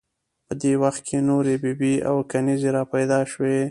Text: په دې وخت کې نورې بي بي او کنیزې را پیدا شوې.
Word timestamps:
په 0.45 0.53
دې 0.61 0.73
وخت 0.83 1.01
کې 1.07 1.17
نورې 1.29 1.55
بي 1.63 1.73
بي 1.79 1.93
او 2.09 2.15
کنیزې 2.31 2.69
را 2.75 2.83
پیدا 2.93 3.19
شوې. 3.31 3.57